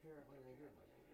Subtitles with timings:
[0.00, 1.05] apparently they didn't.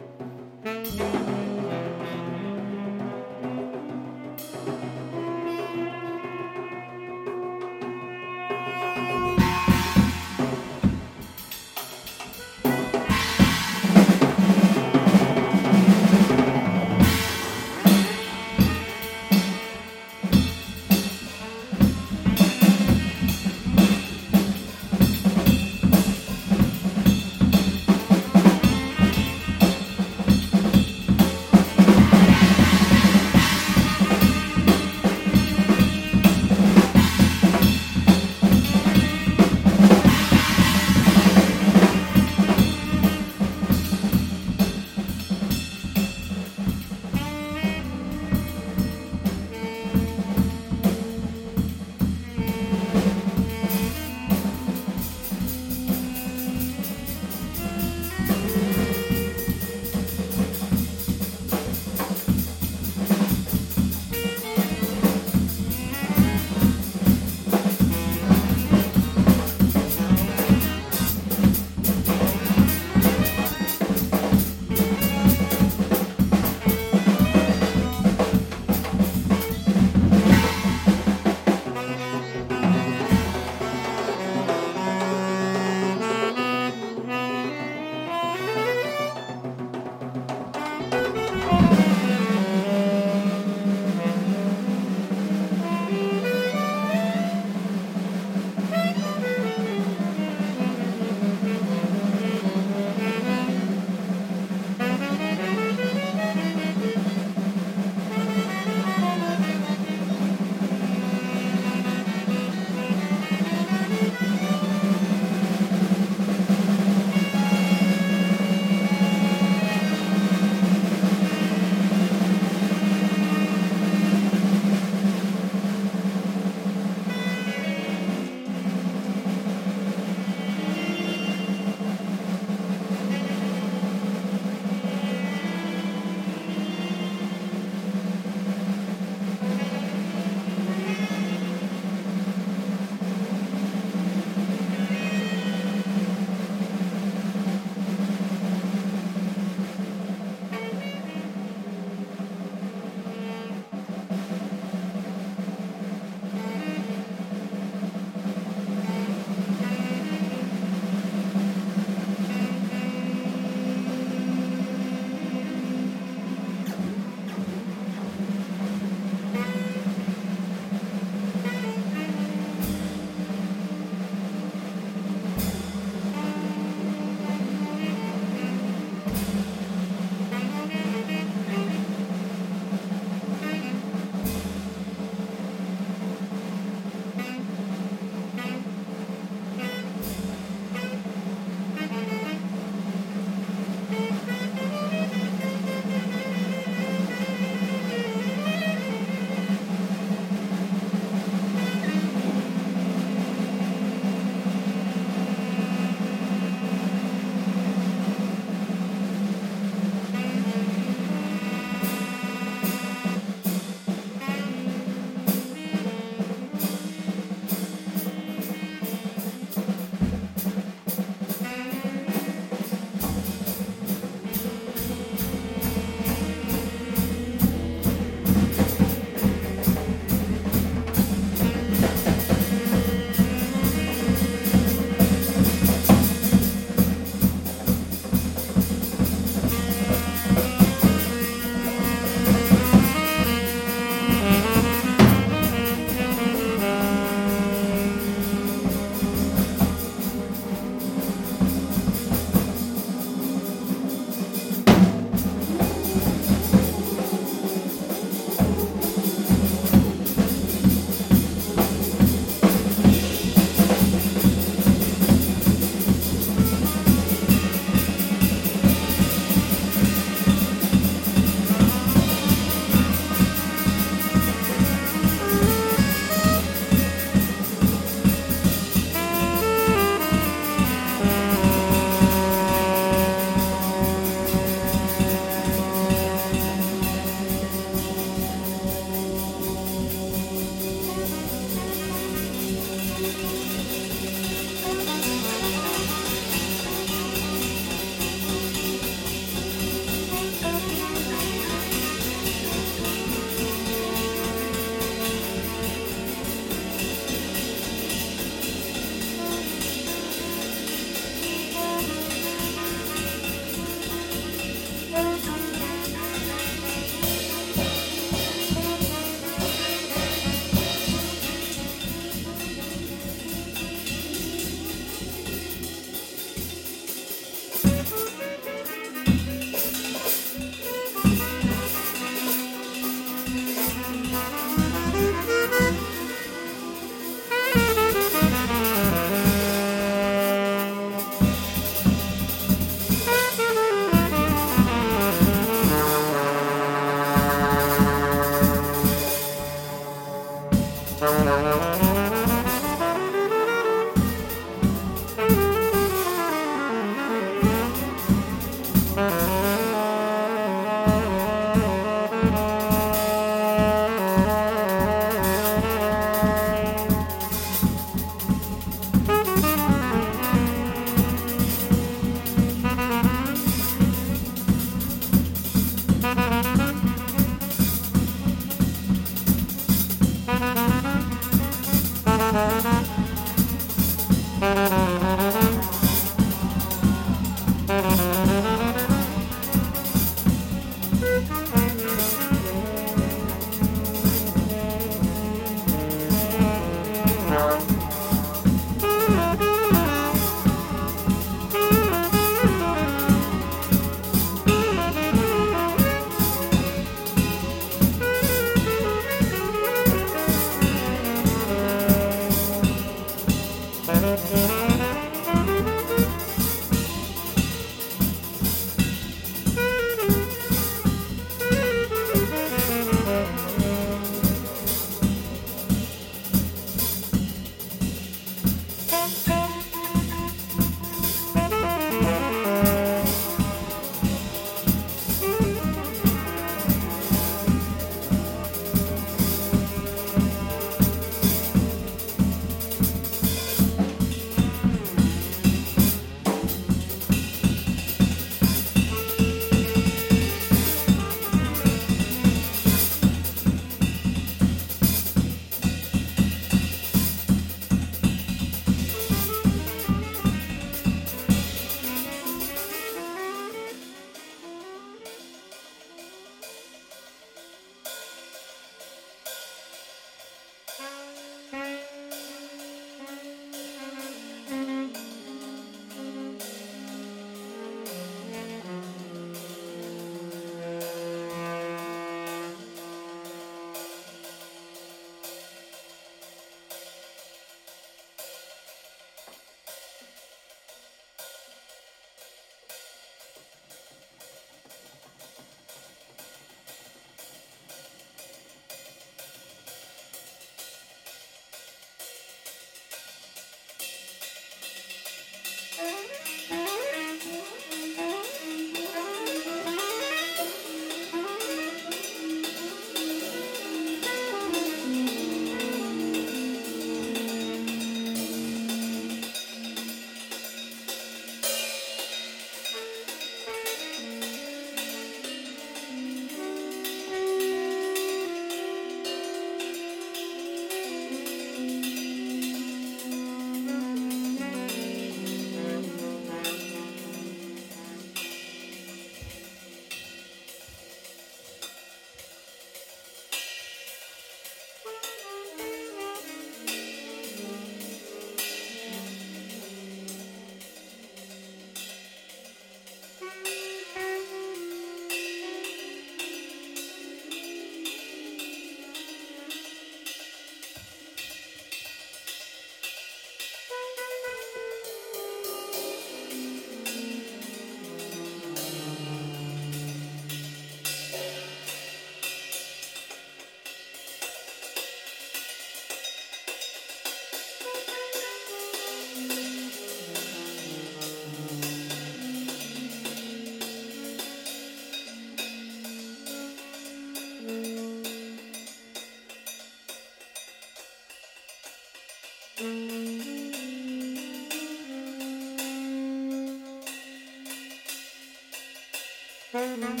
[599.52, 600.00] Thank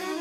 [0.00, 0.11] you.